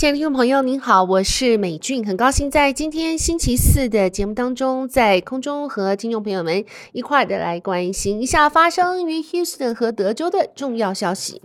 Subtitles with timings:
[0.00, 11.42] 亲爱的听众朋友，您好，我是美俊，很高兴在今天星期四的节目当中，在空中和听众朋友们一块的来关心一下发生于 Houston 和德州的重要消息。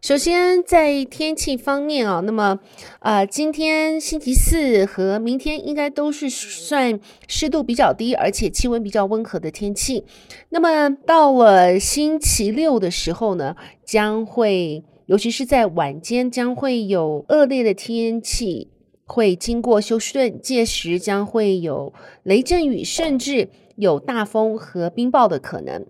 [0.00, 2.58] 首先，在天气方面啊，那么
[3.00, 6.98] 呃，今天星期四和明天应该都是算
[7.28, 10.06] 湿度比较低，而且气温比较温和的天气。
[10.48, 14.84] 那么到了星期六的时候呢，将会。
[15.10, 18.70] 尤其是在晚间，将会有恶劣的天气
[19.04, 21.92] 会经过休斯顿，届时将会有
[22.22, 25.84] 雷阵雨，甚至有大风和冰雹的可能。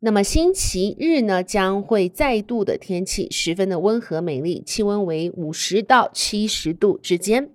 [0.00, 7.48] 那么星期日呢，将会再度的天气十分的温和美丽，气温为五十到七十度之间。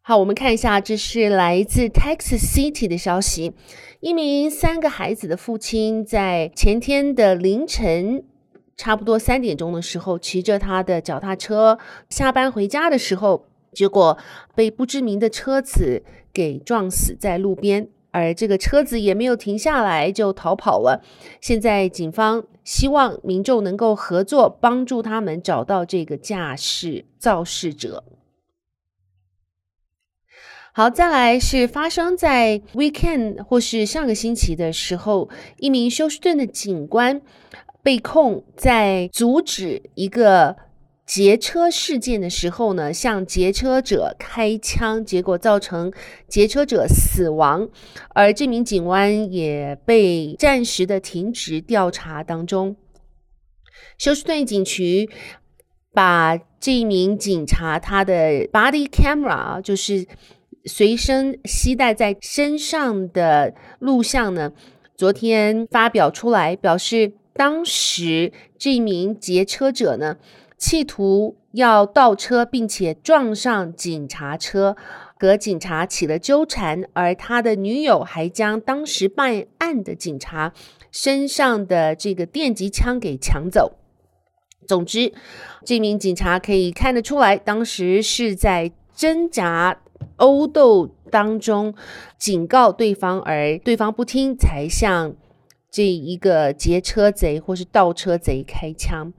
[0.00, 3.52] 好，我们看一下，这是来自 Texas City 的消息，
[4.00, 8.24] 一名三个孩子的父亲在前天的凌晨。
[8.78, 14.16] 差不多三点钟的时候，骑着他的脚踏车下班回家的时候，结果
[14.54, 21.02] 被不知名的车子给撞死在路边，而这个车子也没有停下来就逃跑了。
[21.40, 28.04] 现在警方希望民众能够合作，帮助他们找到这个驾驶肇事者。
[30.72, 37.20] 好，再来是发生在 weekend 或是上个星期的时候，一名休斯顿的警官。
[37.82, 40.56] 被控在阻止一个
[41.06, 45.90] 劫车事件的时候呢，向劫车者开枪，结果造成
[46.26, 47.66] 劫车者死亡，
[48.10, 52.76] 而这名警官也被暂时的停职调查当中。
[53.96, 55.08] 休斯顿警局
[55.94, 60.06] 把这名警察他的 body camera，就是
[60.66, 64.52] 随身携带在身上的录像呢，
[64.94, 67.12] 昨天发表出来，表示。
[67.38, 70.16] 当时这名劫车者呢，
[70.56, 74.76] 企图要倒车，并且撞上警察车，
[75.20, 80.52] 和警察起了纠缠，而他的女友还将当时办案的警察
[80.90, 83.78] 身上的这个电击枪给抢走。
[84.66, 85.12] 总之，
[85.64, 89.80] 这名警察可以看得出来，当时是在挣扎
[90.16, 91.72] 殴斗当中
[92.18, 95.14] 警告对方，而对方不听，才向。
[95.70, 99.12] 这一个劫车贼或是盗车贼开枪，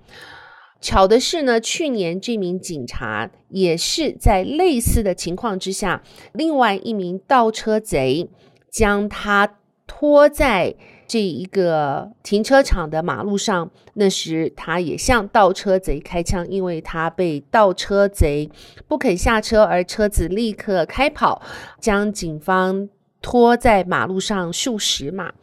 [0.82, 6.02] 巧的是呢，去年这名警察也是在类似的情况之下，
[6.34, 8.30] 另外一名盗车贼
[8.70, 10.76] 将他拖在
[11.08, 18.50] 这一个停车场的马路上，那时他也向盗车贼开枪，因为他被盗车贼
[18.88, 21.42] 不肯下车，而车子立刻开跑，
[21.80, 22.90] 将警方
[23.22, 25.34] 拖在马路上数十码。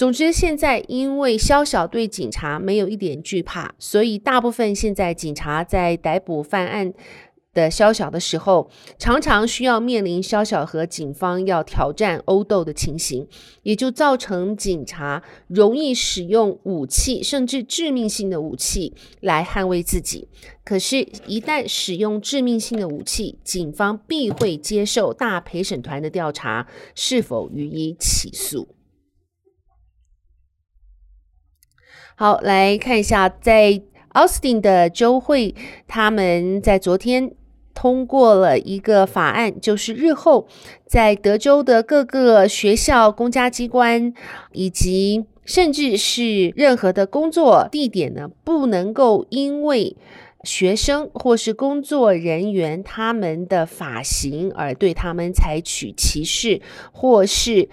[0.00, 6.94] 总之，现在因为肖小对警察没有一点惧怕，所以大部分现在警察在逮捕犯案
[7.52, 13.28] 的肖小的时候，常常需要面临肖小和警方要挑战殴斗的情形，
[13.62, 20.26] 也就造成警察容易使用武器，甚至致命性的武器来捍卫自己。
[20.64, 28.66] 可是，一旦使用致命性的武器，警方必会接受大陪审团的调查，是否予以起诉。
[32.20, 35.54] 好，来看一下，在奥斯汀的州会，
[35.88, 37.32] 他们在昨天
[37.72, 40.46] 通过了一个法案，就是日后
[40.84, 44.12] 在德州的各个学校、公家机关，
[44.52, 49.96] 以及甚至是任何的工作地点呢，不能够因为
[50.44, 56.60] 学生或是工作人员他们的发型而对他们采取歧视，
[56.92, 57.70] 或是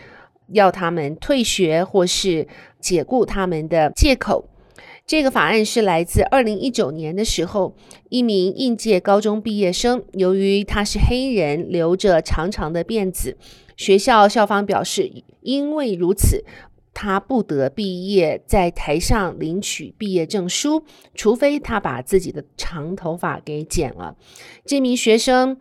[0.49, 2.47] 要他们退学，或是。
[2.79, 4.47] 解雇他们的借口，
[5.05, 7.75] 这个法案是来自二零一九年的时候，
[8.07, 13.35] 一名应届高中毕业生，由于他是黑人，留着长长的辫子，
[13.75, 15.11] 学校校方表示，
[15.41, 16.45] 因为如此，
[16.99, 20.83] 他不得毕业，在台上领取毕业证书，
[21.13, 24.15] 除非他把自己的长头发给剪了。
[24.65, 25.57] 这名学生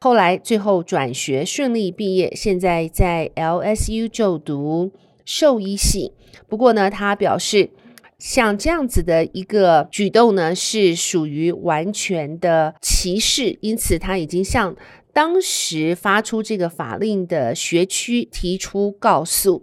[0.00, 4.90] 后来最后转学，顺利毕业，现在在 LSU 就读。
[5.24, 6.12] 兽医系，
[6.48, 7.70] 不过呢，他表示，
[8.18, 14.74] 像这样子的一个举动呢，是属于完全的歧视，因此他已经向
[15.12, 19.62] 当时发出这个法令的学区提出告诉。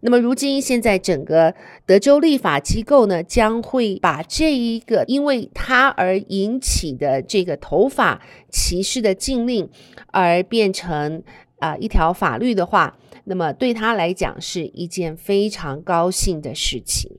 [0.00, 1.54] 那么，如今现在整个
[1.84, 9.68] 德州立法机构呢，将会把这一个因为他而引起的这个头发歧视的禁令，
[10.12, 11.22] 而变成
[11.58, 17.18] 啊、一条法律的话，那么对他来讲是一件非常高兴的事情。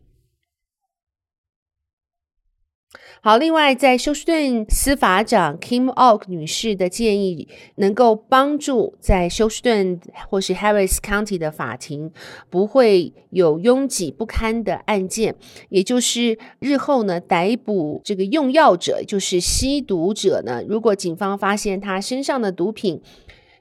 [3.21, 9.99] 好，另外，在休斯顿司法长 Kim Ogg 女士的建议，能够帮助在休斯顿
[10.29, 12.11] 或是 Harris County 的法庭
[12.49, 15.35] 不会有拥挤不堪的案件，
[15.69, 23.01] 也就是日后呢，逮捕这个用药者，就是吸毒者呢，如果警方发现他身上的毒品，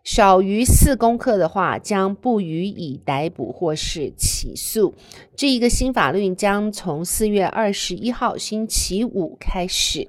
[0.06, 4.94] 少于四公克的话，将不予以逮捕或是起诉。
[5.34, 10.06] 这一个新法律将从四月二十一号星期五开始。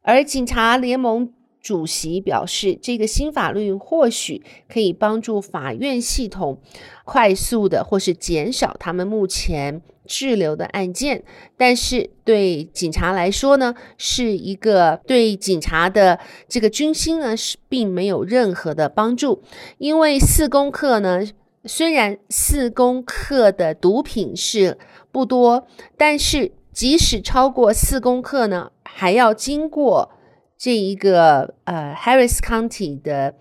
[0.00, 6.58] 而警察联盟主席表示，这个新法律或许可以帮助法院系统
[7.04, 11.22] 快速的或是减少他们目前滞留的案件，
[11.56, 16.18] 但是对警察来说呢，是一个对警察的
[16.48, 19.42] 这个军心呢是并没有任何的帮助，
[19.78, 21.20] 因为四公克呢，
[21.64, 24.78] 虽然四公克的毒品是
[25.12, 25.66] 不多，
[25.96, 30.10] 但是即使超过四公克呢，还要经过
[30.60, 33.34] 这一个呃 Harris County 的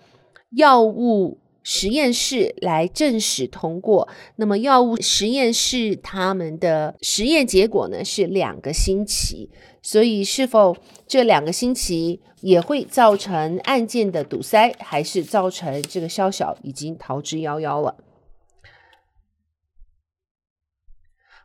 [0.52, 1.42] 药物。
[1.62, 4.08] 实验室来证实通过，
[4.38, 9.52] 那么药物实验室他们的实验结果呢是两个星期，
[9.84, 10.76] 所以是否
[11.06, 17.98] 这两个星期也会造成案件的堵塞，还是造成这个肖小已经逃之夭夭了？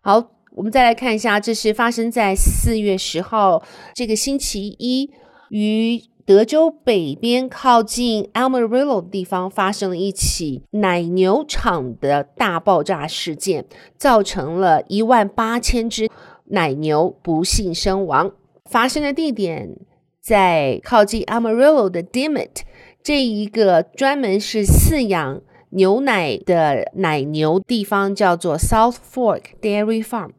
[0.00, 3.62] 好，我们再来看一下，这是发生在四月十号
[3.94, 5.12] 这个星期一
[5.54, 6.02] 于。
[6.26, 13.66] 德州北边靠近 Amarillo 的地方发生了一起奶牛场的大爆炸事件，
[13.98, 16.08] 造成了一万八千只
[16.46, 18.32] 奶牛不幸身亡。
[18.64, 19.76] 发生的地点
[20.18, 22.62] 在靠近 Amarillo 的 Dimmit，
[23.02, 30.30] 这一个专门是饲养牛奶的奶牛地方，叫做 South Fork Dairy Farm，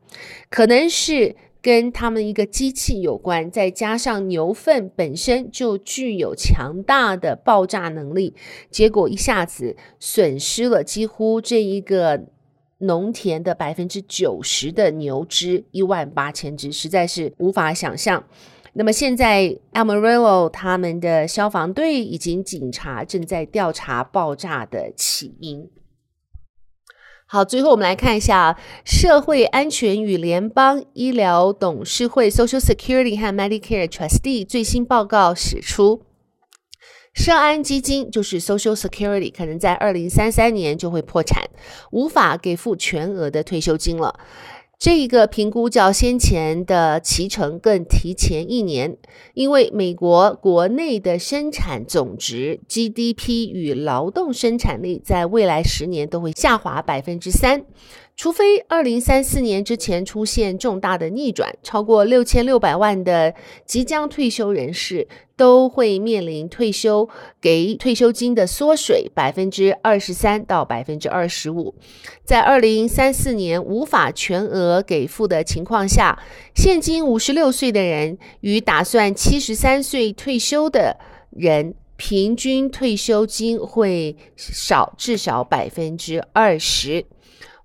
[0.49, 1.35] 可能是。
[1.65, 8.35] 跟他们一个机器有关，再加上牛粪本身就具有强大的爆炸能力，
[8.69, 12.25] 结果一下子损失了几乎这一个
[12.77, 18.23] 农田的百分之九十的牛只，一万八千只，实在是无法想象。
[18.73, 25.67] 那么现在 Amarillo 他们的消防队以及警察正在调查爆炸的起因。
[27.35, 36.03] 好，最后我们来看一下社会安全与联邦医疗董事会 （Social Security 和 Medicare Trustee） 最新报告指出，
[37.13, 41.43] 社安基金就是 Social Security 可能在二零三三年就会破产，
[41.91, 44.17] 无法给付全额的退休金了。
[44.77, 48.97] 这一个评估较先前的期程更提前一年，
[49.33, 57.65] 因为美国国内的生产总值 GDP 与劳动生产力在未来十年都会下滑百分之三。
[58.17, 63.35] 除非二零三四年之前出现重大的逆转，超过六千六百万的
[63.65, 67.09] 即将退休人士都会面临退休
[67.41, 71.75] 给退休金的缩水百分之二十三到百分之二十五。
[72.23, 76.17] 在二零三四年无法全额给付的情况下，
[76.55, 80.97] 现今五十六岁的人与打算七十三岁退休的
[81.31, 87.05] 人平均退休金会少至少百分之二十。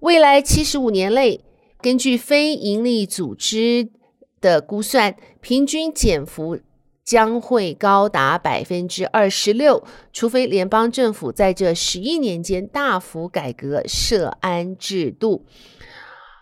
[0.00, 1.42] 未来七十五年内，
[1.78, 3.90] 根据非营利组织
[4.40, 6.58] 的估算，平均减幅
[7.04, 15.44] 将会高达百分之二十六，除非联邦政府在这十一年间大幅改革涉安制度，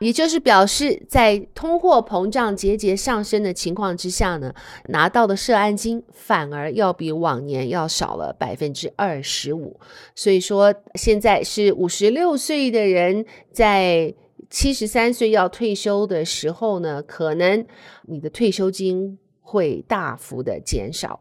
[0.00, 4.54] 也就是表示，在通货膨胀节节上升的情况之下呢，
[4.90, 9.80] 拿到的社安金反而要比往年要少了百分之二十五。
[10.14, 14.14] 所以说，现在是五十六岁的人在
[14.48, 17.66] 七十三岁要退休的时候呢，可能
[18.02, 21.20] 你的退休金会大幅的减少。